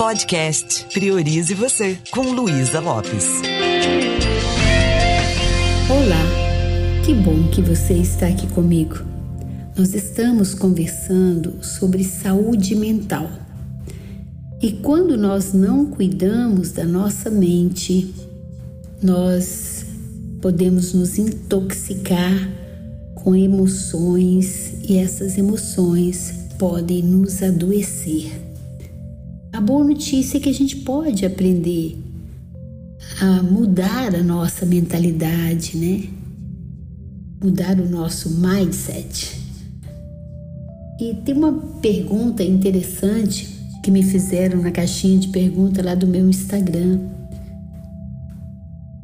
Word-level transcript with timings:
Podcast 0.00 0.86
Priorize 0.94 1.52
Você, 1.52 1.98
com 2.10 2.22
Luísa 2.22 2.80
Lopes. 2.80 3.26
Olá, 5.90 7.04
que 7.04 7.12
bom 7.12 7.46
que 7.50 7.60
você 7.60 7.92
está 7.92 8.28
aqui 8.28 8.46
comigo. 8.46 8.96
Nós 9.76 9.92
estamos 9.92 10.54
conversando 10.54 11.62
sobre 11.62 12.02
saúde 12.02 12.74
mental. 12.74 13.30
E 14.62 14.72
quando 14.72 15.18
nós 15.18 15.52
não 15.52 15.84
cuidamos 15.84 16.72
da 16.72 16.86
nossa 16.86 17.28
mente, 17.28 18.14
nós 19.02 19.84
podemos 20.40 20.94
nos 20.94 21.18
intoxicar 21.18 22.48
com 23.16 23.36
emoções 23.36 24.72
e 24.88 24.96
essas 24.96 25.36
emoções 25.36 26.32
podem 26.58 27.02
nos 27.02 27.42
adoecer. 27.42 28.49
A 29.60 29.62
boa 29.62 29.84
notícia 29.84 30.38
é 30.38 30.40
que 30.40 30.48
a 30.48 30.54
gente 30.54 30.74
pode 30.76 31.26
aprender 31.26 32.02
a 33.20 33.42
mudar 33.42 34.14
a 34.14 34.22
nossa 34.22 34.64
mentalidade, 34.64 35.76
né? 35.76 36.08
Mudar 37.44 37.78
o 37.78 37.86
nosso 37.86 38.30
mindset. 38.40 39.38
E 40.98 41.12
tem 41.26 41.36
uma 41.36 41.52
pergunta 41.82 42.42
interessante 42.42 43.54
que 43.82 43.90
me 43.90 44.02
fizeram 44.02 44.62
na 44.62 44.70
caixinha 44.70 45.18
de 45.18 45.28
pergunta 45.28 45.84
lá 45.84 45.94
do 45.94 46.06
meu 46.06 46.26
Instagram. 46.26 46.98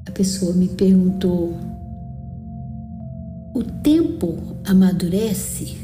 A 0.09 0.11
pessoa 0.11 0.55
me 0.55 0.69
perguntou: 0.69 1.55
o 3.55 3.63
tempo 3.63 4.39
amadurece? 4.65 5.77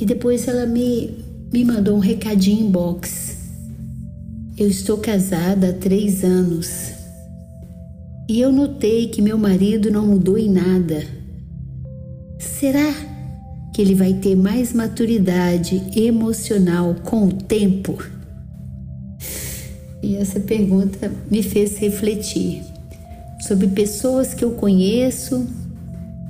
E 0.00 0.06
depois 0.06 0.48
ela 0.48 0.64
me, 0.64 1.25
me 1.52 1.64
mandou 1.64 1.96
um 1.96 2.00
recadinho 2.00 2.66
em 2.66 2.70
box. 2.70 3.36
Eu 4.56 4.68
estou 4.68 4.98
casada 4.98 5.70
há 5.70 5.72
três 5.72 6.24
anos 6.24 6.92
e 8.28 8.40
eu 8.40 8.50
notei 8.50 9.08
que 9.08 9.22
meu 9.22 9.38
marido 9.38 9.90
não 9.90 10.06
mudou 10.06 10.36
em 10.36 10.50
nada. 10.50 11.04
Será 12.38 12.92
que 13.72 13.80
ele 13.80 13.94
vai 13.94 14.14
ter 14.14 14.34
mais 14.34 14.72
maturidade 14.72 15.82
emocional 15.94 16.96
com 17.04 17.26
o 17.26 17.32
tempo? 17.32 17.96
E 20.02 20.16
essa 20.16 20.40
pergunta 20.40 21.12
me 21.30 21.42
fez 21.42 21.76
refletir 21.78 22.62
sobre 23.46 23.68
pessoas 23.68 24.34
que 24.34 24.44
eu 24.44 24.52
conheço 24.52 25.46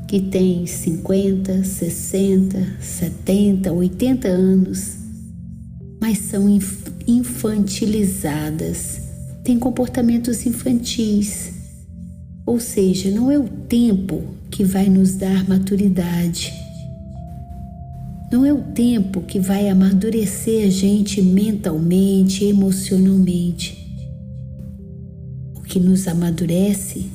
que 0.07 0.21
têm 0.21 0.67
50, 0.67 1.65
60, 1.65 2.77
70, 2.81 3.73
80 3.73 4.29
anos, 4.29 4.97
mas 6.01 6.19
são 6.19 6.49
infantilizadas, 7.07 9.01
têm 9.43 9.59
comportamentos 9.59 10.45
infantis. 10.47 11.53
Ou 12.45 12.61
seja, 12.61 13.11
não 13.11 13.31
é 13.31 13.39
o 13.39 13.49
tempo 13.49 14.23
que 14.51 14.65
vai 14.65 14.89
nos 14.89 15.15
dar 15.17 15.49
maturidade. 15.49 16.53
Não 18.31 18.45
é 18.45 18.53
o 18.53 18.61
tempo 18.61 19.23
que 19.23 19.39
vai 19.39 19.69
amadurecer 19.69 20.67
a 20.67 20.71
gente 20.71 21.23
mentalmente, 21.23 22.45
emocionalmente. 22.45 23.85
O 25.57 25.61
que 25.63 25.79
nos 25.81 26.07
amadurece 26.09 27.07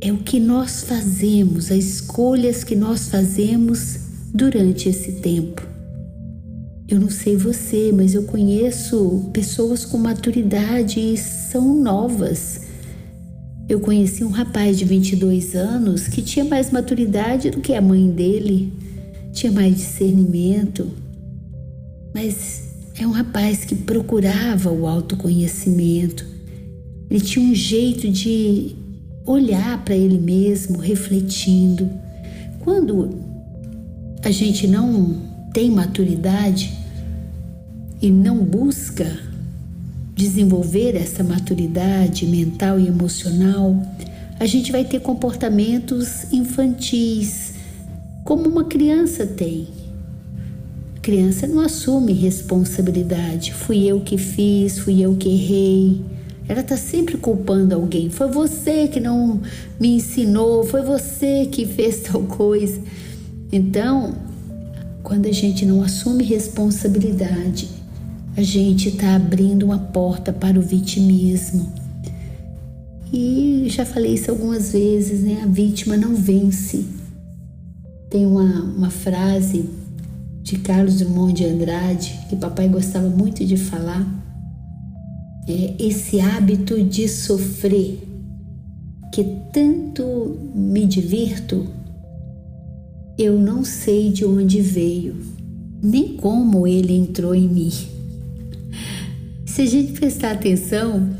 é 0.00 0.12
o 0.12 0.18
que 0.18 0.38
nós 0.38 0.82
fazemos, 0.82 1.70
as 1.70 1.84
escolhas 1.84 2.62
que 2.62 2.76
nós 2.76 3.08
fazemos 3.08 3.98
durante 4.34 4.88
esse 4.88 5.12
tempo. 5.12 5.73
Eu 6.94 7.00
não 7.00 7.10
sei 7.10 7.36
você, 7.36 7.90
mas 7.92 8.14
eu 8.14 8.22
conheço 8.22 9.28
pessoas 9.32 9.84
com 9.84 9.98
maturidade 9.98 11.00
e 11.00 11.16
são 11.16 11.74
novas. 11.74 12.60
Eu 13.68 13.80
conheci 13.80 14.22
um 14.22 14.28
rapaz 14.28 14.78
de 14.78 14.84
22 14.84 15.56
anos 15.56 16.06
que 16.06 16.22
tinha 16.22 16.44
mais 16.44 16.70
maturidade 16.70 17.50
do 17.50 17.60
que 17.60 17.74
a 17.74 17.80
mãe 17.80 18.08
dele, 18.08 18.72
tinha 19.32 19.50
mais 19.50 19.74
discernimento, 19.74 20.88
mas 22.14 22.62
é 22.96 23.04
um 23.04 23.10
rapaz 23.10 23.64
que 23.64 23.74
procurava 23.74 24.70
o 24.70 24.86
autoconhecimento. 24.86 26.24
Ele 27.10 27.20
tinha 27.20 27.44
um 27.44 27.56
jeito 27.56 28.08
de 28.08 28.76
olhar 29.26 29.84
para 29.84 29.96
ele 29.96 30.18
mesmo, 30.18 30.78
refletindo. 30.78 31.90
Quando 32.60 33.18
a 34.22 34.30
gente 34.30 34.68
não 34.68 35.20
tem 35.52 35.72
maturidade 35.72 36.83
e 38.04 38.10
não 38.10 38.44
busca 38.44 39.18
desenvolver 40.14 40.94
essa 40.94 41.24
maturidade 41.24 42.26
mental 42.26 42.78
e 42.78 42.86
emocional, 42.86 43.74
a 44.38 44.44
gente 44.44 44.70
vai 44.70 44.84
ter 44.84 45.00
comportamentos 45.00 46.30
infantis, 46.30 47.54
como 48.22 48.46
uma 48.46 48.64
criança 48.64 49.24
tem. 49.24 49.68
A 50.98 51.00
criança 51.00 51.46
não 51.46 51.60
assume 51.60 52.12
responsabilidade. 52.12 53.54
Fui 53.54 53.86
eu 53.86 54.02
que 54.02 54.18
fiz, 54.18 54.78
fui 54.78 55.00
eu 55.00 55.16
que 55.16 55.30
errei. 55.30 56.02
Ela 56.46 56.60
está 56.60 56.76
sempre 56.76 57.16
culpando 57.16 57.74
alguém. 57.74 58.10
Foi 58.10 58.30
você 58.30 58.86
que 58.86 59.00
não 59.00 59.40
me 59.80 59.96
ensinou, 59.96 60.62
foi 60.62 60.82
você 60.82 61.46
que 61.46 61.64
fez 61.74 62.00
tal 62.00 62.20
coisa. 62.24 62.78
Então, 63.50 64.14
quando 65.02 65.24
a 65.24 65.32
gente 65.32 65.64
não 65.64 65.82
assume 65.82 66.22
responsabilidade, 66.22 67.73
a 68.36 68.42
gente 68.42 68.88
está 68.88 69.14
abrindo 69.14 69.64
uma 69.64 69.78
porta 69.78 70.32
para 70.32 70.58
o 70.58 70.62
vitimismo. 70.62 71.72
E 73.12 73.66
já 73.68 73.84
falei 73.84 74.14
isso 74.14 74.30
algumas 74.30 74.72
vezes, 74.72 75.22
né? 75.22 75.42
A 75.42 75.46
vítima 75.46 75.96
não 75.96 76.16
vence. 76.16 76.84
Tem 78.10 78.26
uma, 78.26 78.62
uma 78.62 78.90
frase 78.90 79.68
de 80.42 80.58
Carlos 80.58 80.98
Drummond 80.98 81.34
de 81.34 81.44
Andrade 81.44 82.18
que 82.28 82.36
papai 82.36 82.68
gostava 82.68 83.08
muito 83.08 83.44
de 83.44 83.56
falar 83.56 84.04
é, 85.46 85.74
esse 85.78 86.20
hábito 86.20 86.82
de 86.82 87.08
sofrer, 87.08 88.02
que 89.12 89.24
tanto 89.52 90.36
me 90.54 90.84
divirto, 90.86 91.66
eu 93.16 93.38
não 93.38 93.64
sei 93.64 94.10
de 94.10 94.24
onde 94.24 94.60
veio, 94.60 95.14
nem 95.80 96.16
como 96.16 96.66
ele 96.66 96.92
entrou 96.92 97.34
em 97.34 97.48
mim. 97.48 97.93
Se 99.54 99.62
a 99.62 99.66
gente 99.66 99.92
prestar 99.92 100.32
atenção, 100.32 101.10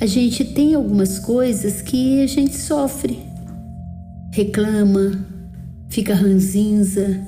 a 0.00 0.06
gente 0.06 0.42
tem 0.42 0.72
algumas 0.72 1.18
coisas 1.18 1.82
que 1.82 2.22
a 2.22 2.26
gente 2.26 2.56
sofre, 2.56 3.18
reclama, 4.32 5.22
fica 5.90 6.14
ranzinza. 6.14 7.20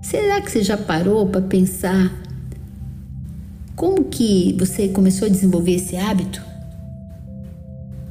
Será 0.00 0.40
que 0.40 0.52
você 0.52 0.62
já 0.62 0.76
parou 0.76 1.26
para 1.26 1.42
pensar 1.42 2.16
como 3.74 4.04
que 4.04 4.54
você 4.56 4.86
começou 4.86 5.26
a 5.26 5.30
desenvolver 5.32 5.74
esse 5.74 5.96
hábito? 5.96 6.40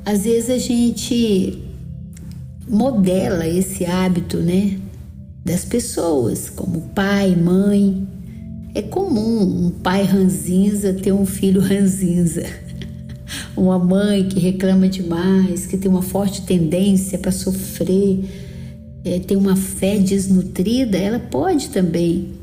Às 0.03 0.25
vezes 0.25 0.49
a 0.49 0.57
gente 0.57 1.63
modela 2.67 3.47
esse 3.47 3.85
hábito, 3.85 4.39
né? 4.39 4.77
Das 5.45 5.63
pessoas, 5.63 6.49
como 6.49 6.81
pai, 6.89 7.33
mãe. 7.33 8.05
É 8.75 8.81
comum 8.81 9.67
um 9.67 9.69
pai 9.69 10.03
ranzinza 10.03 10.93
ter 10.93 11.13
um 11.13 11.25
filho 11.25 11.61
ranzinza. 11.61 12.43
Uma 13.55 13.79
mãe 13.79 14.27
que 14.27 14.37
reclama 14.37 14.89
demais, 14.89 15.65
que 15.65 15.77
tem 15.77 15.89
uma 15.89 16.01
forte 16.01 16.41
tendência 16.41 17.17
para 17.17 17.31
sofrer, 17.31 18.25
é, 19.05 19.17
tem 19.19 19.37
uma 19.37 19.55
fé 19.55 19.97
desnutrida, 19.97 20.97
ela 20.97 21.19
pode 21.19 21.69
também 21.69 22.33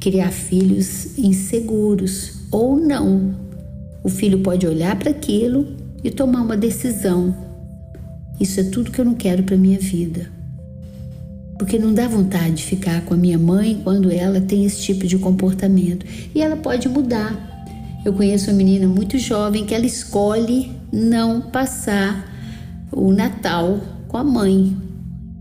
criar 0.00 0.32
filhos 0.32 1.16
inseguros 1.16 2.40
ou 2.50 2.76
não. 2.76 3.36
O 4.02 4.08
filho 4.08 4.40
pode 4.40 4.66
olhar 4.66 4.98
para 4.98 5.10
aquilo 5.10 5.68
e 6.02 6.10
tomar 6.10 6.42
uma 6.42 6.56
decisão. 6.56 7.36
Isso 8.40 8.58
é 8.58 8.64
tudo 8.64 8.90
que 8.90 9.00
eu 9.00 9.04
não 9.04 9.14
quero 9.14 9.44
para 9.44 9.56
minha 9.56 9.78
vida. 9.78 10.37
Porque 11.58 11.78
não 11.78 11.92
dá 11.92 12.06
vontade 12.06 12.54
de 12.54 12.64
ficar 12.64 13.04
com 13.04 13.14
a 13.14 13.16
minha 13.16 13.38
mãe 13.38 13.80
quando 13.82 14.12
ela 14.12 14.40
tem 14.40 14.64
esse 14.64 14.80
tipo 14.80 15.06
de 15.06 15.18
comportamento. 15.18 16.06
E 16.34 16.40
ela 16.40 16.56
pode 16.56 16.88
mudar. 16.88 18.00
Eu 18.04 18.12
conheço 18.12 18.50
uma 18.50 18.56
menina 18.56 18.86
muito 18.86 19.18
jovem 19.18 19.66
que 19.66 19.74
ela 19.74 19.86
escolhe 19.86 20.70
não 20.92 21.40
passar 21.40 22.32
o 22.92 23.12
Natal 23.12 23.80
com 24.06 24.16
a 24.16 24.24
mãe. 24.24 24.76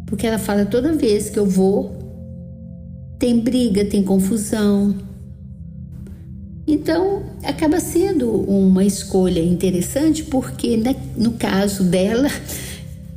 Porque 0.07 0.25
ela 0.25 0.39
fala 0.39 0.65
toda 0.65 0.93
vez 0.93 1.29
que 1.29 1.37
eu 1.37 1.45
vou, 1.45 1.95
tem 3.19 3.39
briga, 3.39 3.85
tem 3.85 4.03
confusão, 4.03 4.95
então, 6.67 7.23
acaba 7.43 7.79
sendo 7.79 8.29
uma 8.29 8.83
escolha 8.83 9.39
interessante 9.39 10.25
porque, 10.25 10.75
né, 10.75 10.97
no 11.15 11.31
caso 11.31 11.85
dela, 11.85 12.27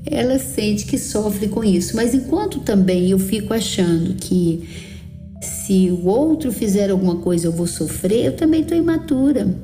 ela 0.07 0.39
sente 0.39 0.87
que 0.87 0.99
sofre 0.99 1.49
com 1.49 1.63
isso. 1.63 1.95
Mas 1.97 2.15
enquanto 2.15 2.61
também 2.61 3.11
eu 3.11 3.19
fico 3.19 3.53
achando 3.55 4.15
que 4.15 4.69
Se 5.41 5.91
o 5.91 6.07
outro 6.07 6.53
fizer 6.53 6.91
alguma 6.91 7.17
coisa 7.17 7.47
eu 7.47 7.53
vou 7.53 7.67
sofrer, 7.67 8.27
eu 8.27 8.37
também 8.37 8.61
estou 8.61 8.77
imatura. 8.77 9.55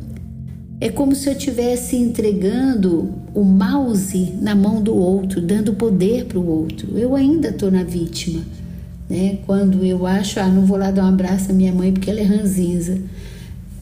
É 0.81 0.89
como 0.89 1.15
se 1.15 1.29
eu 1.29 1.33
estivesse 1.33 1.97
entregando 1.97 3.13
o 3.35 3.43
mouse 3.43 4.33
na 4.41 4.55
mão 4.55 4.83
do 4.83 4.95
outro, 4.95 5.41
dando 5.41 5.75
poder 5.75 6.27
para 6.27 6.39
o 6.39 6.47
outro. 6.47 6.97
Eu 6.97 7.15
ainda 7.15 7.49
estou 7.49 7.71
na 7.71 7.83
vítima. 7.83 8.43
Né? 9.09 9.39
Quando 9.47 9.85
eu 9.85 10.07
acho, 10.07 10.41
ah, 10.41 10.49
não 10.49 10.65
vou 10.65 10.77
lá 10.79 10.91
dar 10.91 11.05
um 11.05 11.09
abraço 11.09 11.51
à 11.51 11.55
minha 11.55 11.73
mãe 11.73 11.93
porque 11.93 12.11
ela 12.11 12.21
é 12.21 12.25
ranzinza. 12.25 12.99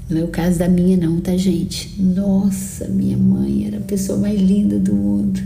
Não 0.08 0.20
é 0.20 0.24
o 0.24 0.28
caso 0.28 0.58
da 0.58 0.68
minha, 0.68 0.96
não, 0.96 1.20
tá, 1.20 1.36
gente? 1.36 2.00
Nossa, 2.00 2.86
minha 2.88 3.16
mãe 3.16 3.66
era 3.66 3.78
a 3.78 3.80
pessoa 3.80 4.18
mais 4.18 4.40
linda 4.40 4.78
do 4.78 4.94
mundo. 4.94 5.40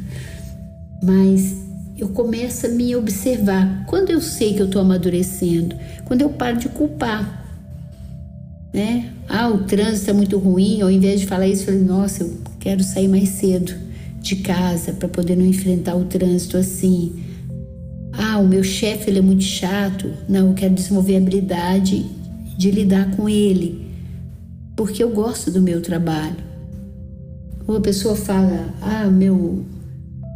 Mas 1.02 1.56
eu 1.96 2.08
começo 2.08 2.66
a 2.66 2.68
me 2.68 2.94
observar. 2.94 3.84
Quando 3.86 4.10
eu 4.10 4.20
sei 4.20 4.54
que 4.54 4.60
eu 4.60 4.66
estou 4.66 4.80
amadurecendo, 4.82 5.76
quando 6.04 6.22
eu 6.22 6.30
paro 6.30 6.58
de 6.58 6.68
culpar, 6.68 7.46
né? 8.72 9.10
Ah, 9.28 9.48
o 9.48 9.64
trânsito 9.64 10.10
é 10.10 10.12
muito 10.12 10.38
ruim. 10.38 10.80
Ao 10.80 10.90
invés 10.90 11.20
de 11.20 11.26
falar 11.26 11.46
isso, 11.46 11.62
eu 11.62 11.66
falei: 11.66 11.80
Nossa, 11.82 12.22
eu 12.22 12.38
quero 12.60 12.82
sair 12.82 13.08
mais 13.08 13.30
cedo 13.30 13.74
de 14.20 14.36
casa 14.36 14.92
para 14.92 15.08
poder 15.08 15.36
não 15.36 15.46
enfrentar 15.46 15.96
o 15.96 16.04
trânsito 16.04 16.56
assim. 16.56 17.24
Ah, 18.12 18.38
o 18.38 18.46
meu 18.46 18.64
chefe 18.64 19.10
ele 19.10 19.18
é 19.18 19.22
muito 19.22 19.44
chato. 19.44 20.12
Não, 20.28 20.48
eu 20.48 20.54
quero 20.54 20.74
desenvolver 20.74 21.14
a 21.14 21.18
habilidade 21.18 22.04
de 22.56 22.70
lidar 22.70 23.14
com 23.16 23.28
ele 23.28 23.88
porque 24.78 25.02
eu 25.02 25.10
gosto 25.10 25.50
do 25.50 25.60
meu 25.60 25.82
trabalho. 25.82 26.36
Uma 27.66 27.80
pessoa 27.80 28.14
fala: 28.14 28.72
"Ah, 28.80 29.06
meu 29.06 29.64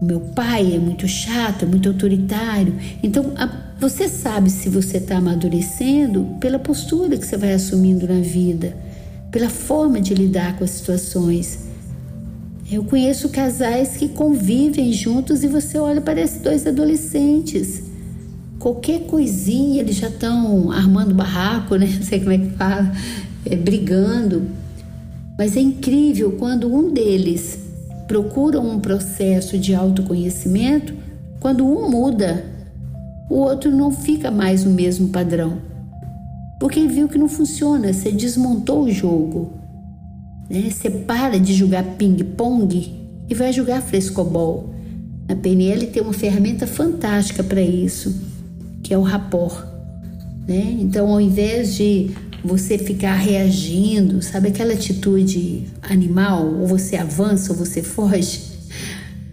meu 0.04 0.20
pai 0.20 0.74
é 0.74 0.78
muito 0.78 1.06
chato, 1.06 1.64
é 1.64 1.66
muito 1.66 1.88
autoritário". 1.88 2.74
Então, 3.02 3.32
a, 3.36 3.48
você 3.78 4.08
sabe 4.08 4.48
se 4.48 4.68
você 4.68 4.98
está 4.98 5.16
amadurecendo 5.16 6.36
pela 6.38 6.58
postura 6.58 7.16
que 7.16 7.26
você 7.26 7.36
vai 7.36 7.52
assumindo 7.52 8.06
na 8.06 8.20
vida, 8.20 8.76
pela 9.32 9.48
forma 9.48 10.00
de 10.00 10.14
lidar 10.14 10.56
com 10.56 10.62
as 10.62 10.70
situações. 10.70 11.58
Eu 12.70 12.84
conheço 12.84 13.28
casais 13.28 13.96
que 13.96 14.08
convivem 14.08 14.92
juntos 14.92 15.42
e 15.42 15.48
você 15.48 15.78
olha, 15.78 16.00
parece 16.00 16.38
dois 16.38 16.66
adolescentes. 16.66 17.82
Qualquer 18.58 19.00
coisinha 19.00 19.80
eles 19.80 19.96
já 19.96 20.08
estão 20.08 20.70
armando 20.70 21.12
barraco, 21.12 21.74
né? 21.74 21.86
Não 21.92 22.02
sei 22.02 22.20
como 22.20 22.30
é 22.30 22.38
que 22.38 22.50
fala 22.50 22.92
é, 23.44 23.56
brigando. 23.56 24.46
Mas 25.36 25.56
é 25.56 25.60
incrível 25.60 26.36
quando 26.38 26.72
um 26.72 26.92
deles 26.92 27.58
procura 28.12 28.60
um 28.60 28.78
processo 28.78 29.56
de 29.56 29.74
autoconhecimento, 29.74 30.92
quando 31.40 31.66
um 31.66 31.88
muda, 31.88 32.44
o 33.30 33.36
outro 33.36 33.70
não 33.70 33.90
fica 33.90 34.30
mais 34.30 34.66
no 34.66 34.70
mesmo 34.70 35.08
padrão. 35.08 35.56
Porque 36.60 36.86
viu 36.86 37.08
que 37.08 37.16
não 37.16 37.26
funciona, 37.26 37.90
você 37.90 38.12
desmontou 38.12 38.82
o 38.82 38.90
jogo. 38.90 39.54
Né? 40.50 40.68
Você 40.70 40.90
para 40.90 41.40
de 41.40 41.54
jogar 41.54 41.82
ping-pong 41.96 43.00
e 43.30 43.34
vai 43.34 43.50
jogar 43.50 43.80
frescobol. 43.80 44.74
A 45.26 45.34
PNL 45.34 45.86
tem 45.86 46.02
uma 46.02 46.12
ferramenta 46.12 46.66
fantástica 46.66 47.42
para 47.42 47.62
isso, 47.62 48.14
que 48.82 48.92
é 48.92 48.98
o 48.98 49.02
rapport. 49.02 49.64
Né? 50.46 50.76
Então, 50.80 51.10
ao 51.10 51.18
invés 51.18 51.76
de 51.76 52.10
você 52.44 52.76
ficar 52.76 53.14
reagindo, 53.14 54.20
sabe 54.20 54.48
aquela 54.48 54.72
atitude 54.72 55.66
animal, 55.82 56.46
ou 56.46 56.66
você 56.66 56.96
avança 56.96 57.52
ou 57.52 57.58
você 57.58 57.82
foge. 57.82 58.52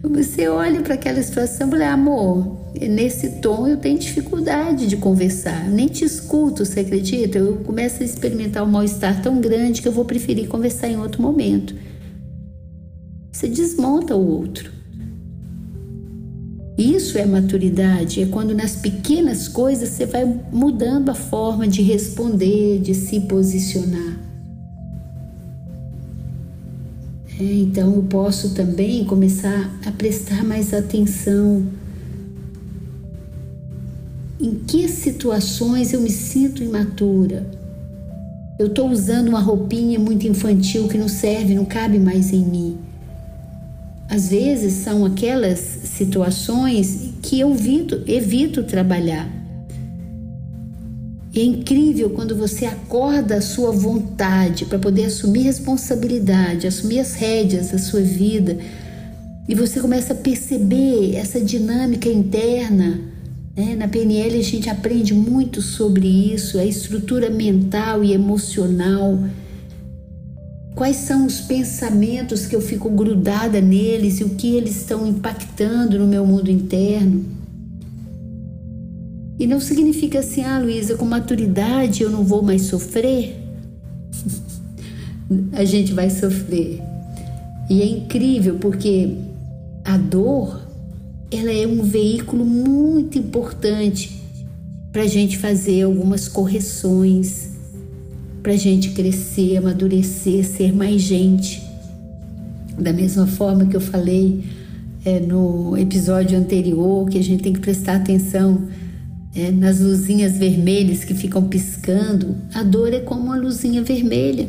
Você 0.02 0.48
olha 0.48 0.80
para 0.80 0.94
aquela 0.94 1.22
situação 1.22 1.68
e 1.68 1.70
fala, 1.72 1.90
amor, 1.90 2.72
nesse 2.74 3.40
tom 3.40 3.68
eu 3.68 3.76
tenho 3.76 3.98
dificuldade 3.98 4.86
de 4.86 4.96
conversar, 4.96 5.68
nem 5.68 5.88
te 5.88 6.04
escuto, 6.04 6.64
você 6.64 6.80
acredita? 6.80 7.38
Eu 7.38 7.56
começo 7.56 8.02
a 8.02 8.06
experimentar 8.06 8.62
um 8.62 8.70
mal-estar 8.70 9.20
tão 9.20 9.40
grande 9.40 9.82
que 9.82 9.88
eu 9.88 9.92
vou 9.92 10.06
preferir 10.06 10.48
conversar 10.48 10.88
em 10.88 10.96
outro 10.96 11.20
momento. 11.20 11.74
Você 13.30 13.48
desmonta 13.48 14.16
o 14.16 14.26
outro. 14.26 14.79
Isso 16.80 17.18
é 17.18 17.26
maturidade, 17.26 18.22
é 18.22 18.26
quando 18.26 18.54
nas 18.54 18.74
pequenas 18.74 19.46
coisas 19.46 19.90
você 19.90 20.06
vai 20.06 20.24
mudando 20.50 21.10
a 21.10 21.14
forma 21.14 21.68
de 21.68 21.82
responder, 21.82 22.80
de 22.80 22.94
se 22.94 23.20
posicionar. 23.20 24.18
É, 27.38 27.44
então 27.44 27.94
eu 27.96 28.02
posso 28.04 28.54
também 28.54 29.04
começar 29.04 29.78
a 29.84 29.92
prestar 29.92 30.42
mais 30.42 30.72
atenção 30.72 31.66
em 34.40 34.54
que 34.66 34.88
situações 34.88 35.92
eu 35.92 36.00
me 36.00 36.10
sinto 36.10 36.64
imatura. 36.64 37.46
Eu 38.58 38.68
estou 38.68 38.88
usando 38.88 39.28
uma 39.28 39.40
roupinha 39.40 39.98
muito 39.98 40.26
infantil 40.26 40.88
que 40.88 40.96
não 40.96 41.08
serve, 41.08 41.54
não 41.54 41.66
cabe 41.66 41.98
mais 41.98 42.32
em 42.32 42.42
mim. 42.42 42.89
Às 44.10 44.28
vezes 44.28 44.72
são 44.72 45.04
aquelas 45.04 45.60
situações 45.60 47.10
que 47.22 47.38
eu 47.38 47.52
evito, 47.52 48.02
evito 48.08 48.64
trabalhar. 48.64 49.30
É 51.32 51.40
incrível 51.40 52.10
quando 52.10 52.34
você 52.34 52.66
acorda 52.66 53.36
a 53.36 53.40
sua 53.40 53.70
vontade 53.70 54.64
para 54.64 54.80
poder 54.80 55.04
assumir 55.04 55.42
responsabilidade, 55.42 56.66
assumir 56.66 56.98
as 56.98 57.14
rédeas 57.14 57.70
da 57.70 57.78
sua 57.78 58.00
vida, 58.00 58.58
e 59.48 59.54
você 59.54 59.78
começa 59.78 60.12
a 60.12 60.16
perceber 60.16 61.14
essa 61.14 61.40
dinâmica 61.40 62.08
interna. 62.08 63.00
Né? 63.56 63.76
Na 63.76 63.86
PNL 63.86 64.40
a 64.40 64.42
gente 64.42 64.68
aprende 64.68 65.14
muito 65.14 65.62
sobre 65.62 66.08
isso, 66.08 66.58
a 66.58 66.64
estrutura 66.64 67.30
mental 67.30 68.02
e 68.02 68.12
emocional 68.12 69.16
Quais 70.74 70.96
são 70.96 71.26
os 71.26 71.40
pensamentos 71.40 72.46
que 72.46 72.54
eu 72.54 72.60
fico 72.60 72.88
grudada 72.90 73.60
neles 73.60 74.20
e 74.20 74.24
o 74.24 74.30
que 74.30 74.54
eles 74.54 74.76
estão 74.76 75.06
impactando 75.06 75.98
no 75.98 76.06
meu 76.06 76.24
mundo 76.24 76.50
interno? 76.50 77.24
E 79.38 79.46
não 79.46 79.58
significa 79.58 80.20
assim, 80.20 80.42
ah, 80.44 80.58
Luísa, 80.58 80.96
com 80.96 81.04
maturidade 81.04 82.02
eu 82.02 82.10
não 82.10 82.24
vou 82.24 82.42
mais 82.42 82.62
sofrer. 82.62 83.36
a 85.52 85.64
gente 85.64 85.92
vai 85.92 86.10
sofrer. 86.10 86.80
E 87.68 87.82
é 87.82 87.86
incrível 87.86 88.56
porque 88.60 89.16
a 89.84 89.96
dor, 89.96 90.60
ela 91.30 91.50
é 91.50 91.66
um 91.66 91.82
veículo 91.82 92.44
muito 92.44 93.18
importante 93.18 94.20
para 94.92 95.02
a 95.02 95.06
gente 95.06 95.38
fazer 95.38 95.82
algumas 95.82 96.28
correções 96.28 97.49
para 98.42 98.52
a 98.52 98.56
gente 98.56 98.90
crescer, 98.90 99.56
amadurecer, 99.56 100.44
ser 100.44 100.72
mais 100.72 101.02
gente. 101.02 101.62
Da 102.78 102.92
mesma 102.92 103.26
forma 103.26 103.66
que 103.66 103.76
eu 103.76 103.80
falei 103.80 104.44
é, 105.04 105.20
no 105.20 105.76
episódio 105.76 106.38
anterior, 106.38 107.08
que 107.08 107.18
a 107.18 107.22
gente 107.22 107.42
tem 107.42 107.52
que 107.52 107.60
prestar 107.60 107.96
atenção 107.96 108.68
é, 109.34 109.50
nas 109.50 109.80
luzinhas 109.80 110.38
vermelhas 110.38 111.04
que 111.04 111.14
ficam 111.14 111.48
piscando, 111.48 112.36
a 112.54 112.62
dor 112.62 112.92
é 112.92 113.00
como 113.00 113.24
uma 113.24 113.36
luzinha 113.36 113.82
vermelha 113.82 114.48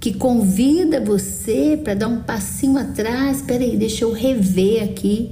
que 0.00 0.12
convida 0.12 1.00
você 1.00 1.80
para 1.82 1.94
dar 1.94 2.08
um 2.08 2.20
passinho 2.20 2.78
atrás. 2.78 3.38
Espera 3.38 3.64
aí, 3.64 3.76
deixa 3.76 4.04
eu 4.04 4.12
rever 4.12 4.84
aqui 4.84 5.30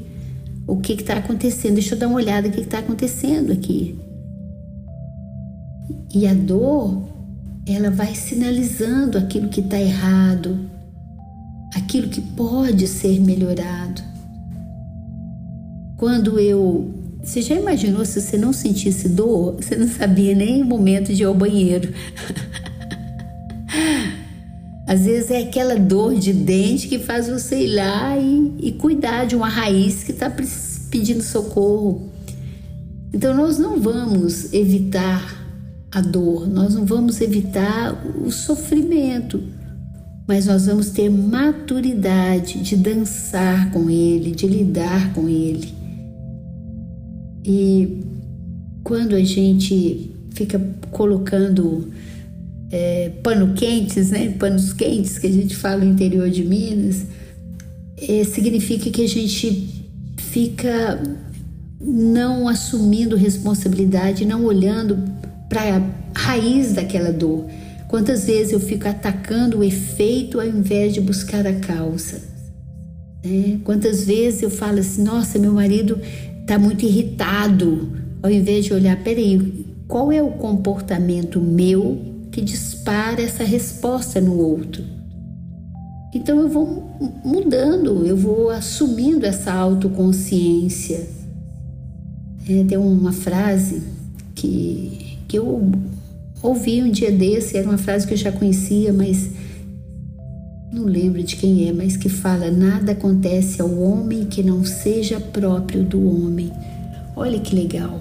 o 0.67 0.79
que 0.79 0.95
está 0.95 1.15
acontecendo, 1.15 1.75
deixa 1.75 1.95
eu 1.95 1.99
dar 1.99 2.09
uma 2.09 2.17
olhada 2.17 2.49
o 2.49 2.51
que 2.51 2.61
está 2.61 2.79
acontecendo 2.79 3.53
aqui. 3.53 3.97
E 6.15 6.27
a 6.27 6.35
dor 6.35 7.14
ela 7.67 7.91
vai 7.91 8.15
sinalizando 8.15 9.17
aquilo 9.17 9.49
que 9.49 9.61
está 9.61 9.81
errado, 9.81 10.69
aquilo 11.75 12.09
que 12.09 12.21
pode 12.21 12.87
ser 12.87 13.19
melhorado. 13.21 14.03
Quando 15.97 16.39
eu. 16.39 16.93
Você 17.23 17.41
já 17.41 17.55
imaginou 17.55 18.05
se 18.05 18.21
você 18.21 18.37
não 18.37 18.53
sentisse 18.53 19.09
dor? 19.09 19.55
Você 19.55 19.77
não 19.77 19.89
sabia 19.89 20.35
nem 20.35 20.63
o 20.63 20.67
momento 20.67 21.15
de 21.15 21.23
ir 21.23 21.25
ao 21.25 21.33
banheiro. 21.33 21.95
Às 24.87 25.07
vezes 25.07 25.31
é 25.31 25.39
aquela 25.39 25.77
dor 25.77 26.15
de 26.15 26.35
dente 26.35 26.87
que 26.87 26.99
faz 26.99 27.29
você 27.29 27.65
ir 27.65 27.75
lá 27.75 28.19
e, 28.19 28.53
e 28.59 28.73
cuidar 28.73 29.25
de 29.25 29.35
uma 29.35 29.49
raiz 29.49 30.05
que 30.05 30.13
está 30.13 30.31
pedindo 30.91 31.23
socorro. 31.23 32.13
Então, 33.11 33.35
nós 33.35 33.59
não 33.59 33.81
vamos 33.81 34.53
evitar 34.53 35.44
a 35.95 36.01
dor, 36.01 36.49
nós 36.49 36.75
não 36.75 36.85
vamos 36.85 37.21
evitar 37.21 37.95
o 38.21 38.29
sofrimento, 38.33 39.41
mas 40.27 40.47
nós 40.47 40.67
vamos 40.67 40.91
ter 40.91 41.09
maturidade 41.09 42.61
de 42.63 42.77
dançar 42.77 43.71
com 43.71 43.89
ele, 43.89 44.33
de 44.33 44.45
lidar 44.49 45.15
com 45.15 45.29
ele. 45.29 45.73
E 47.45 48.01
quando 48.83 49.15
a 49.15 49.23
gente 49.23 50.11
fica 50.31 50.61
colocando 50.91 51.93
é, 52.73 53.11
pano 53.23 53.55
quentes, 53.55 54.11
né, 54.11 54.31
panos 54.31 54.73
quentes 54.73 55.17
que 55.17 55.29
a 55.29 55.33
gente 55.33 55.55
fala 55.55 55.85
no 55.85 55.93
interior 55.93 56.29
de 56.29 56.43
Minas, 56.43 57.07
é, 57.97 58.25
significa 58.25 58.91
que 58.91 59.05
a 59.05 59.09
gente 59.09 59.87
fica 60.17 61.01
não 61.81 62.49
assumindo 62.49 63.15
responsabilidade, 63.15 64.25
não 64.25 64.45
olhando 64.45 65.14
para 65.55 65.77
a 65.77 66.19
raiz 66.19 66.73
daquela 66.73 67.13
dor. 67.13 67.47
Quantas 67.87 68.25
vezes 68.25 68.53
eu 68.53 68.59
fico 68.59 68.89
atacando 68.89 69.59
o 69.59 69.65
efeito 69.65 70.41
ao 70.41 70.47
invés 70.47 70.93
de 70.93 71.01
buscar 71.01 71.47
a 71.47 71.55
causa? 71.55 72.21
É, 73.23 73.59
quantas 73.63 74.05
vezes 74.05 74.43
eu 74.43 74.51
falo 74.51 74.81
assim, 74.81 75.05
nossa, 75.05 75.39
meu 75.39 75.53
marido 75.53 76.01
está 76.41 76.59
muito 76.59 76.85
irritado, 76.85 77.93
ao 78.21 78.31
invés 78.31 78.65
de 78.65 78.75
olhar, 78.75 79.01
peraí, 79.05 79.65
qual 79.87 80.11
é 80.11 80.21
o 80.21 80.33
comportamento 80.33 81.41
meu 81.41 82.01
que 82.33 82.41
dispara 82.41 83.23
essa 83.23 83.45
resposta 83.45 84.21
no 84.21 84.37
outro? 84.37 84.83
Então 86.13 86.41
eu 86.41 86.49
vou 86.49 86.91
mudando, 87.25 88.05
eu 88.05 88.17
vou 88.17 88.51
assumindo 88.51 89.25
essa 89.25 89.53
autoconsciência. 89.53 91.07
É, 92.49 92.65
tem 92.65 92.77
uma 92.77 93.13
frase 93.13 93.83
que, 94.35 95.14
que 95.27 95.39
eu 95.39 95.71
ouvi 96.43 96.83
um 96.83 96.91
dia 96.91 97.11
desse, 97.11 97.57
era 97.57 97.69
uma 97.69 97.79
frase 97.79 98.07
que 98.07 98.15
eu 98.15 98.19
já 98.19 98.31
conhecia, 98.31 98.93
mas 98.93 99.31
não 100.73 100.85
lembro 100.85 101.23
de 101.23 101.37
quem 101.37 101.69
é, 101.69 101.73
mas 101.73 101.97
que 101.97 102.09
fala: 102.09 102.51
nada 102.51 102.93
acontece 102.93 103.63
ao 103.63 103.73
homem 103.79 104.25
que 104.27 104.43
não 104.43 104.65
seja 104.65 105.21
próprio 105.21 105.85
do 105.85 106.05
homem. 106.05 106.51
Olha 107.17 107.39
que 107.39 107.55
legal. 107.55 108.01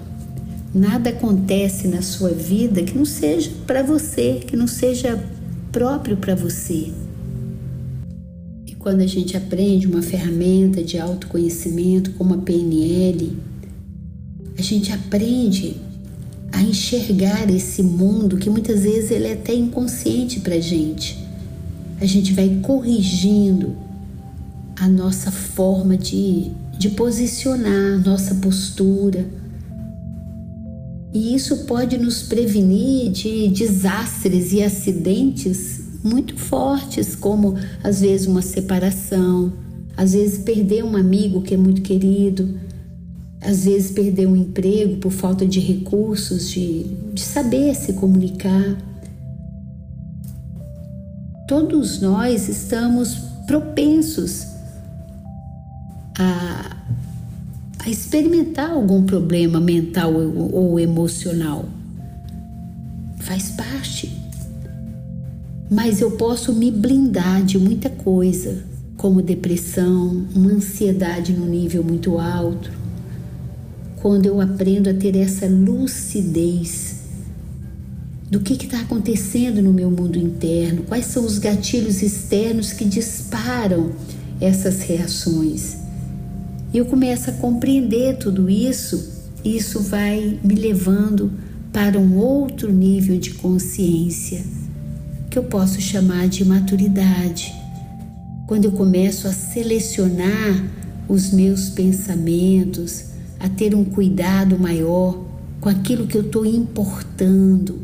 Nada 0.74 1.10
acontece 1.10 1.86
na 1.86 2.02
sua 2.02 2.30
vida 2.30 2.82
que 2.82 2.98
não 2.98 3.04
seja 3.04 3.48
para 3.64 3.82
você, 3.84 4.40
que 4.44 4.56
não 4.56 4.66
seja 4.66 5.22
próprio 5.70 6.16
para 6.16 6.34
você. 6.34 6.90
E 8.66 8.74
quando 8.76 9.00
a 9.00 9.06
gente 9.06 9.36
aprende 9.36 9.86
uma 9.86 10.02
ferramenta 10.02 10.82
de 10.82 10.98
autoconhecimento 10.98 12.10
como 12.14 12.34
a 12.34 12.38
PNL, 12.38 13.36
a 14.58 14.62
gente 14.62 14.92
aprende 14.92 15.76
a 16.54 16.62
enxergar 16.62 17.50
esse 17.50 17.82
mundo 17.82 18.36
que 18.36 18.48
muitas 18.48 18.82
vezes 18.82 19.10
ele 19.10 19.26
é 19.26 19.32
até 19.32 19.54
inconsciente 19.54 20.40
para 20.40 20.58
gente. 20.60 21.18
A 22.00 22.06
gente 22.06 22.32
vai 22.32 22.60
corrigindo 22.62 23.76
a 24.76 24.88
nossa 24.88 25.30
forma 25.30 25.96
de, 25.96 26.50
de 26.78 26.90
posicionar, 26.90 28.02
nossa 28.04 28.34
postura 28.36 29.26
e 31.14 31.32
isso 31.32 31.58
pode 31.58 31.96
nos 31.96 32.22
prevenir 32.22 33.12
de 33.12 33.46
desastres 33.46 34.52
e 34.52 34.60
acidentes 34.60 35.80
muito 36.02 36.36
fortes, 36.36 37.14
como 37.14 37.54
às 37.84 38.00
vezes 38.00 38.26
uma 38.26 38.42
separação, 38.42 39.52
às 39.96 40.12
vezes 40.12 40.38
perder 40.38 40.82
um 40.84 40.96
amigo 40.96 41.40
que 41.40 41.54
é 41.54 41.56
muito 41.56 41.82
querido, 41.82 42.58
às 43.44 43.64
vezes 43.64 43.90
perder 43.90 44.26
um 44.26 44.36
emprego 44.36 44.96
por 44.96 45.12
falta 45.12 45.46
de 45.46 45.60
recursos, 45.60 46.50
de, 46.50 46.84
de 47.12 47.20
saber 47.20 47.74
se 47.74 47.92
comunicar. 47.92 48.76
Todos 51.46 52.00
nós 52.00 52.48
estamos 52.48 53.16
propensos 53.46 54.46
a 56.18 56.74
a 57.84 57.90
experimentar 57.90 58.70
algum 58.70 59.04
problema 59.04 59.60
mental 59.60 60.14
ou 60.14 60.80
emocional. 60.80 61.66
Faz 63.18 63.50
parte. 63.50 64.10
Mas 65.70 66.00
eu 66.00 66.12
posso 66.12 66.54
me 66.54 66.70
blindar 66.70 67.44
de 67.44 67.58
muita 67.58 67.90
coisa, 67.90 68.64
como 68.96 69.20
depressão, 69.20 70.26
uma 70.34 70.50
ansiedade 70.50 71.34
no 71.34 71.44
nível 71.44 71.84
muito 71.84 72.18
alto. 72.18 72.70
Quando 74.04 74.26
eu 74.26 74.38
aprendo 74.38 74.90
a 74.90 74.92
ter 74.92 75.16
essa 75.16 75.46
lucidez 75.46 76.96
do 78.30 78.38
que 78.38 78.52
está 78.52 78.82
acontecendo 78.82 79.62
no 79.62 79.72
meu 79.72 79.90
mundo 79.90 80.18
interno, 80.18 80.82
quais 80.82 81.06
são 81.06 81.24
os 81.24 81.38
gatilhos 81.38 82.02
externos 82.02 82.70
que 82.70 82.84
disparam 82.84 83.92
essas 84.38 84.82
reações 84.82 85.78
e 86.70 86.76
eu 86.76 86.84
começo 86.84 87.30
a 87.30 87.32
compreender 87.32 88.18
tudo 88.18 88.50
isso, 88.50 89.24
isso 89.42 89.80
vai 89.80 90.38
me 90.44 90.54
levando 90.54 91.32
para 91.72 91.98
um 91.98 92.18
outro 92.18 92.70
nível 92.70 93.18
de 93.18 93.30
consciência, 93.30 94.44
que 95.30 95.38
eu 95.38 95.44
posso 95.44 95.80
chamar 95.80 96.28
de 96.28 96.44
maturidade. 96.44 97.54
Quando 98.46 98.66
eu 98.66 98.72
começo 98.72 99.26
a 99.26 99.32
selecionar 99.32 100.62
os 101.08 101.30
meus 101.30 101.70
pensamentos, 101.70 103.13
a 103.38 103.48
ter 103.48 103.74
um 103.74 103.84
cuidado 103.84 104.58
maior 104.58 105.24
com 105.60 105.68
aquilo 105.68 106.06
que 106.06 106.16
eu 106.16 106.22
estou 106.22 106.44
importando, 106.44 107.80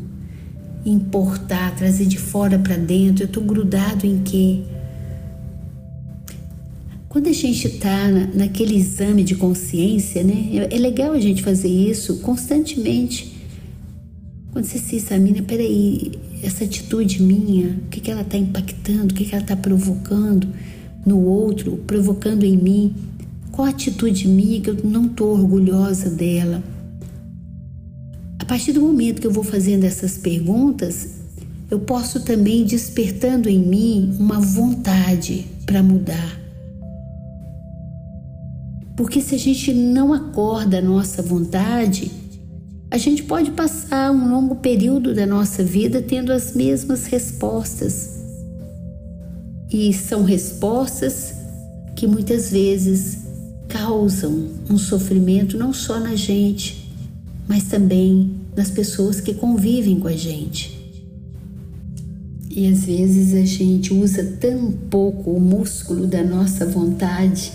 importar, 0.85 1.75
trazer 1.75 2.05
de 2.05 2.17
fora 2.17 2.57
para 2.59 2.75
dentro, 2.75 3.23
eu 3.23 3.27
estou 3.27 3.43
grudado 3.43 4.05
em 4.05 4.19
quê? 4.19 4.61
Quando 7.11 7.27
a 7.27 7.33
gente 7.33 7.67
está 7.67 8.07
na, 8.07 8.27
naquele 8.27 8.75
exame 8.75 9.23
de 9.23 9.35
consciência, 9.35 10.23
né? 10.23 10.49
É, 10.53 10.75
é, 10.75 10.79
legal 10.79 11.11
a 11.11 11.19
gente 11.19 11.43
fazer 11.43 11.67
isso 11.67 12.19
constantemente. 12.19 13.35
Quando 14.53 14.63
você 14.63 14.77
se 14.77 14.95
examina, 14.95 15.41
peraí, 15.41 16.13
essa 16.41 16.63
atitude 16.63 17.21
minha, 17.21 17.79
o 17.85 17.89
que, 17.89 17.99
que 17.99 18.09
ela 18.09 18.21
está 18.21 18.37
impactando, 18.37 19.13
o 19.13 19.15
que, 19.15 19.25
que 19.25 19.35
ela 19.35 19.43
está 19.43 19.57
provocando 19.57 20.47
no 21.05 21.19
outro, 21.25 21.77
provocando 21.85 22.43
em 22.43 22.55
mim? 22.55 22.95
Qual 23.51 23.67
a 23.67 23.71
atitude 23.71 24.27
minha 24.27 24.61
que 24.61 24.69
eu 24.69 24.77
não 24.83 25.05
estou 25.05 25.31
orgulhosa 25.33 26.09
dela? 26.09 26.63
A 28.39 28.45
partir 28.45 28.73
do 28.73 28.81
momento 28.81 29.21
que 29.21 29.27
eu 29.27 29.31
vou 29.31 29.43
fazendo 29.43 29.83
essas 29.83 30.17
perguntas, 30.17 31.19
eu 31.69 31.79
posso 31.79 32.21
também 32.21 32.65
despertando 32.65 33.47
em 33.47 33.59
mim 33.59 34.15
uma 34.19 34.39
vontade 34.39 35.45
para 35.65 35.81
mudar 35.81 36.41
porque 39.01 39.19
se 39.19 39.33
a 39.33 39.37
gente 39.39 39.73
não 39.73 40.13
acorda 40.13 40.77
a 40.77 40.81
nossa 40.81 41.23
vontade, 41.23 42.11
a 42.91 42.99
gente 42.99 43.23
pode 43.23 43.49
passar 43.49 44.11
um 44.11 44.29
longo 44.29 44.57
período 44.57 45.15
da 45.15 45.25
nossa 45.25 45.63
vida 45.63 46.03
tendo 46.03 46.31
as 46.31 46.53
mesmas 46.53 47.07
respostas. 47.07 48.19
E 49.71 49.91
são 49.91 50.23
respostas 50.23 51.33
que 51.95 52.05
muitas 52.05 52.51
vezes 52.51 53.20
causam 53.71 54.49
um 54.69 54.77
sofrimento 54.77 55.57
não 55.57 55.73
só 55.73 55.99
na 55.99 56.15
gente, 56.15 56.89
mas 57.47 57.63
também 57.63 58.35
nas 58.55 58.69
pessoas 58.69 59.21
que 59.21 59.33
convivem 59.33 59.99
com 59.99 60.07
a 60.07 60.15
gente. 60.15 60.79
E 62.49 62.67
às 62.67 62.83
vezes 62.83 63.33
a 63.33 63.45
gente 63.45 63.93
usa 63.93 64.23
tão 64.39 64.71
pouco 64.71 65.31
o 65.31 65.39
músculo 65.39 66.05
da 66.05 66.21
nossa 66.21 66.65
vontade 66.65 67.53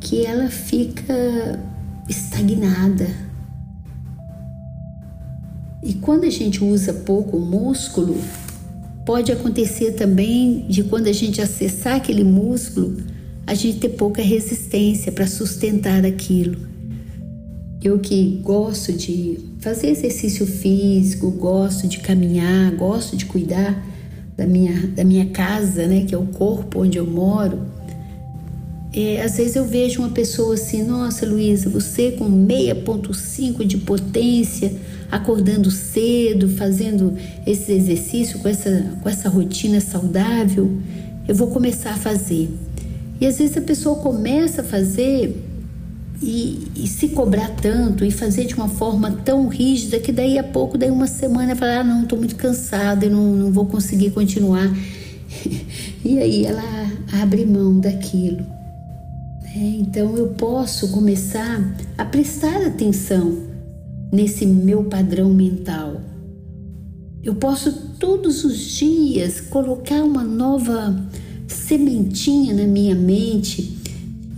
que 0.00 0.24
ela 0.24 0.48
fica 0.48 1.58
estagnada. 2.08 3.08
E 5.82 5.94
quando 5.94 6.24
a 6.24 6.30
gente 6.30 6.62
usa 6.62 6.92
pouco 6.92 7.38
o 7.38 7.40
músculo, 7.40 8.16
pode 9.04 9.32
acontecer 9.32 9.92
também 9.92 10.64
de 10.68 10.84
quando 10.84 11.08
a 11.08 11.12
gente 11.12 11.40
acessar 11.42 11.96
aquele 11.96 12.22
músculo, 12.22 12.96
a 13.46 13.54
gente 13.54 13.78
ter 13.78 13.90
pouca 13.90 14.22
resistência 14.22 15.12
para 15.12 15.26
sustentar 15.26 16.04
aquilo. 16.04 16.56
Eu 17.82 17.98
que 17.98 18.40
gosto 18.42 18.92
de 18.92 19.38
fazer 19.60 19.88
exercício 19.88 20.46
físico, 20.46 21.30
gosto 21.30 21.86
de 21.86 21.98
caminhar, 22.00 22.72
gosto 22.76 23.16
de 23.16 23.26
cuidar 23.26 23.82
da 24.36 24.46
minha, 24.46 24.88
da 24.88 25.04
minha 25.04 25.26
casa, 25.26 25.86
né, 25.86 26.04
que 26.06 26.14
é 26.14 26.18
o 26.18 26.26
corpo 26.26 26.82
onde 26.82 26.98
eu 26.98 27.06
moro, 27.06 27.60
é, 28.96 29.22
às 29.22 29.36
vezes 29.36 29.56
eu 29.56 29.64
vejo 29.64 29.98
uma 29.98 30.10
pessoa 30.10 30.54
assim, 30.54 30.84
nossa 30.84 31.26
Luísa, 31.26 31.68
você 31.68 32.12
com 32.12 32.30
6.5 32.46 33.64
de 33.64 33.78
potência, 33.78 34.72
acordando 35.10 35.68
cedo, 35.68 36.48
fazendo 36.50 37.12
esse 37.44 37.72
exercício 37.72 38.38
com 38.38 38.48
essa, 38.48 38.96
com 39.02 39.08
essa 39.08 39.28
rotina 39.28 39.80
saudável, 39.80 40.70
eu 41.26 41.34
vou 41.34 41.48
começar 41.48 41.90
a 41.90 41.96
fazer. 41.96 42.48
E 43.20 43.26
às 43.26 43.38
vezes 43.38 43.56
a 43.56 43.60
pessoa 43.60 43.96
começa 43.96 44.60
a 44.60 44.64
fazer 44.64 45.44
e, 46.22 46.68
e, 46.76 46.86
se 46.86 47.08
cobrar 47.08 47.50
tanto 47.50 48.04
e 48.04 48.10
fazer 48.10 48.46
de 48.46 48.54
uma 48.54 48.68
forma 48.68 49.10
tão 49.24 49.48
rígida 49.48 49.98
que 49.98 50.12
daí 50.12 50.38
a 50.38 50.44
pouco, 50.44 50.78
daí 50.78 50.90
uma 50.90 51.06
semana, 51.06 51.56
fala, 51.56 51.80
ah, 51.80 51.84
não, 51.84 52.02
estou 52.02 52.18
muito 52.18 52.36
cansada, 52.36 53.06
eu 53.06 53.10
não, 53.10 53.36
não 53.36 53.52
vou 53.52 53.66
conseguir 53.66 54.10
continuar. 54.10 54.70
e 56.04 56.18
aí 56.18 56.46
ela 56.46 56.62
abre 57.20 57.44
mão 57.44 57.78
daquilo. 57.78 58.44
É, 59.54 59.58
então 59.58 60.16
eu 60.16 60.28
posso 60.28 60.90
começar 60.90 61.62
a 61.96 62.04
prestar 62.04 62.66
atenção 62.66 63.38
nesse 64.12 64.46
meu 64.46 64.84
padrão 64.84 65.30
mental. 65.30 66.00
Eu 67.22 67.34
posso 67.34 67.72
todos 67.98 68.44
os 68.44 68.58
dias 68.58 69.40
colocar 69.40 70.02
uma 70.02 70.22
nova 70.22 70.94
sementinha 71.48 72.54
na 72.54 72.66
minha 72.66 72.94
mente, 72.94 73.78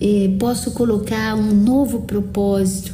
é, 0.00 0.28
posso 0.38 0.72
colocar 0.72 1.34
um 1.34 1.54
novo 1.54 2.02
propósito 2.02 2.92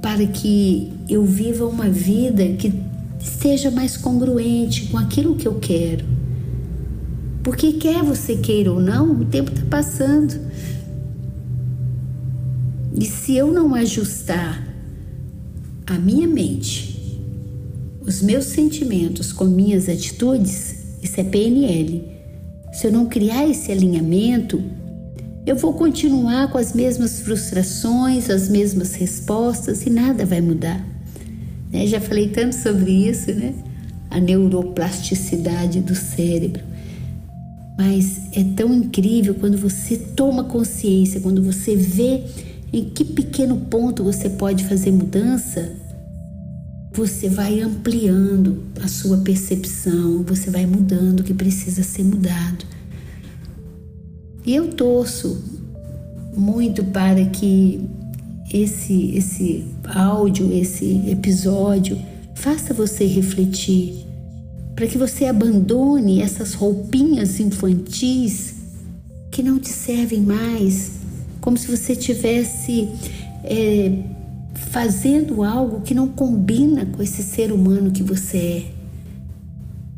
para 0.00 0.26
que 0.26 0.92
eu 1.08 1.24
viva 1.24 1.66
uma 1.66 1.88
vida 1.88 2.44
que 2.54 2.72
esteja 3.20 3.70
mais 3.70 3.96
congruente 3.96 4.86
com 4.86 4.98
aquilo 4.98 5.36
que 5.36 5.46
eu 5.46 5.54
quero. 5.60 6.04
Porque 7.42 7.74
quer 7.74 8.02
você 8.02 8.36
queira 8.36 8.72
ou 8.72 8.80
não, 8.80 9.20
o 9.20 9.24
tempo 9.24 9.52
está 9.52 9.64
passando. 9.66 10.34
E 12.94 13.04
se 13.04 13.36
eu 13.36 13.52
não 13.52 13.74
ajustar 13.74 14.66
a 15.86 15.98
minha 15.98 16.26
mente, 16.26 17.20
os 18.04 18.20
meus 18.20 18.46
sentimentos 18.46 19.32
com 19.32 19.44
minhas 19.44 19.88
atitudes, 19.88 20.76
isso 21.02 21.20
é 21.20 21.24
PNL. 21.24 22.21
Se 22.72 22.86
eu 22.86 22.92
não 22.92 23.04
criar 23.04 23.46
esse 23.46 23.70
alinhamento, 23.70 24.62
eu 25.44 25.54
vou 25.56 25.74
continuar 25.74 26.50
com 26.50 26.56
as 26.56 26.72
mesmas 26.72 27.20
frustrações, 27.20 28.30
as 28.30 28.48
mesmas 28.48 28.94
respostas 28.94 29.84
e 29.84 29.90
nada 29.90 30.24
vai 30.24 30.40
mudar. 30.40 30.82
Né? 31.70 31.86
Já 31.86 32.00
falei 32.00 32.28
tanto 32.28 32.54
sobre 32.54 32.90
isso, 33.08 33.32
né? 33.32 33.52
A 34.10 34.18
neuroplasticidade 34.18 35.80
do 35.80 35.94
cérebro. 35.94 36.62
Mas 37.76 38.20
é 38.32 38.44
tão 38.56 38.72
incrível 38.72 39.34
quando 39.34 39.58
você 39.58 39.96
toma 39.96 40.44
consciência, 40.44 41.20
quando 41.20 41.42
você 41.42 41.76
vê 41.76 42.22
em 42.72 42.84
que 42.84 43.04
pequeno 43.04 43.56
ponto 43.56 44.02
você 44.02 44.30
pode 44.30 44.64
fazer 44.64 44.92
mudança, 44.92 45.72
você 46.92 47.28
vai 47.28 47.60
ampliando 47.60 48.62
a 48.82 48.88
sua 48.88 49.18
percepção, 49.18 50.22
você 50.22 50.50
vai 50.50 50.66
mudando 50.66 51.20
o 51.20 51.24
que 51.24 51.32
precisa 51.32 51.82
ser 51.82 52.04
mudado. 52.04 52.66
E 54.44 54.54
eu 54.54 54.68
torço 54.68 55.42
muito 56.36 56.84
para 56.84 57.24
que 57.26 57.80
esse 58.52 59.16
esse 59.16 59.64
áudio, 59.84 60.52
esse 60.52 61.08
episódio 61.08 61.98
faça 62.34 62.74
você 62.74 63.06
refletir, 63.06 64.04
para 64.74 64.86
que 64.86 64.98
você 64.98 65.26
abandone 65.26 66.20
essas 66.20 66.54
roupinhas 66.54 67.40
infantis 67.40 68.54
que 69.30 69.42
não 69.42 69.58
te 69.58 69.70
servem 69.70 70.20
mais, 70.20 70.92
como 71.40 71.56
se 71.56 71.74
você 71.74 71.96
tivesse 71.96 72.88
é, 73.44 73.92
fazendo 74.70 75.42
algo 75.42 75.80
que 75.80 75.94
não 75.94 76.08
combina 76.08 76.86
com 76.86 77.02
esse 77.02 77.22
ser 77.22 77.52
humano 77.52 77.90
que 77.90 78.02
você 78.02 78.36
é. 78.38 78.64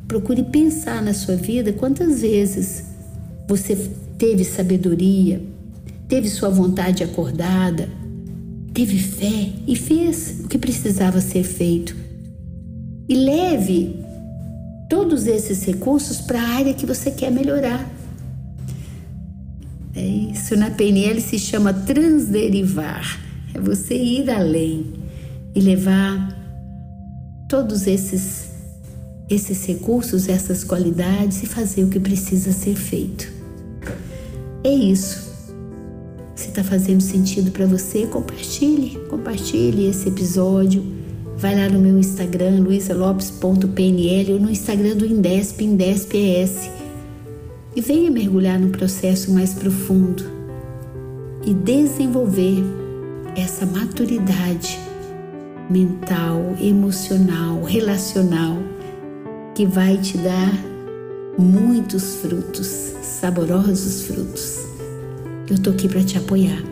Procure 0.09 0.42
pensar 0.44 1.02
na 1.02 1.14
sua 1.14 1.37
vida 1.37 1.73
quantas 1.73 2.21
vezes 2.21 2.85
você 3.49 3.76
teve 4.18 4.44
sabedoria, 4.44 5.42
teve 6.09 6.28
sua 6.28 6.50
vontade 6.50 7.02
acordada, 7.02 7.88
teve 8.73 8.99
fé 8.99 9.52
e 9.66 9.76
fez 9.76 10.40
o 10.44 10.49
que 10.49 10.59
precisava 10.59 11.21
ser 11.21 11.44
feito. 11.44 11.97
E 13.09 13.14
leve 13.14 13.97
todos 14.88 15.26
esses 15.26 15.64
recursos 15.64 16.21
para 16.21 16.40
a 16.40 16.49
área 16.49 16.75
que 16.75 16.87
você 16.87 17.11
quer 17.11 17.30
melhorar. 17.30 17.90
É 19.94 20.04
isso, 20.04 20.56
na 20.56 20.71
PNL 20.71 21.21
se 21.21 21.38
chama 21.38 21.73
transderivar. 21.73 23.24
É 23.54 23.61
você 23.61 23.94
ir 23.94 24.28
além 24.28 24.92
e 25.54 25.61
levar 25.61 26.34
todos 27.49 27.87
esses 27.87 28.52
esses 29.28 29.64
recursos, 29.64 30.28
essas 30.28 30.62
qualidades 30.64 31.42
e 31.42 31.46
fazer 31.46 31.84
o 31.84 31.88
que 31.88 31.99
precisa 31.99 32.52
ser 32.52 32.75
feito. 32.75 33.32
É 34.62 34.70
isso. 34.70 35.32
Se 36.34 36.49
está 36.49 36.62
fazendo 36.62 37.00
sentido 37.00 37.50
para 37.50 37.66
você, 37.66 38.06
compartilhe, 38.06 38.99
compartilhe 39.08 39.87
esse 39.87 40.08
episódio. 40.08 40.84
Vai 41.38 41.56
lá 41.56 41.68
no 41.68 41.80
meu 41.80 41.99
Instagram, 41.99 42.61
luisalopes.pnl 42.61 44.32
ou 44.32 44.40
no 44.40 44.50
Instagram 44.50 44.96
do 44.96 45.06
Indesp, 45.06 45.62
IndespES 45.62 46.70
e 47.75 47.80
venha 47.80 48.11
mergulhar 48.11 48.58
no 48.58 48.68
processo 48.68 49.32
mais 49.32 49.52
profundo 49.52 50.23
e 51.45 51.52
desenvolver 51.52 52.62
essa 53.36 53.66
maturidade 53.66 54.78
mental, 55.68 56.54
emocional, 56.60 57.62
relacional 57.62 58.58
que 59.54 59.66
vai 59.66 59.97
te 59.99 60.18
dar 60.18 60.52
muitos 61.38 62.16
frutos, 62.16 62.66
saborosos 63.02 64.04
frutos. 64.04 64.58
Eu 65.50 65.60
tô 65.60 65.70
aqui 65.70 65.88
para 65.88 66.02
te 66.02 66.18
apoiar. 66.18 66.62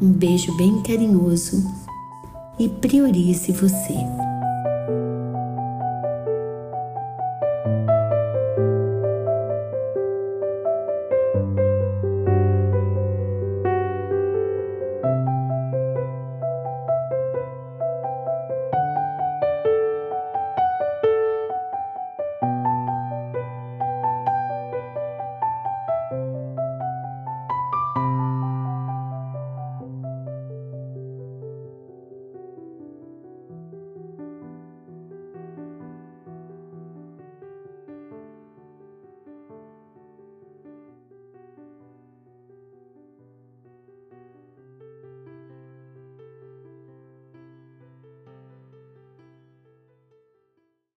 Um 0.00 0.12
beijo 0.12 0.56
bem 0.56 0.82
carinhoso 0.82 1.64
e 2.58 2.68
priorize 2.68 3.52
você. 3.52 4.27